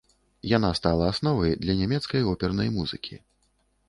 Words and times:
Яна 0.51 0.69
стала 0.79 1.09
асновай 1.13 1.53
для 1.65 1.75
нямецкай 1.81 2.25
опернай 2.31 2.73
музыкі. 2.79 3.19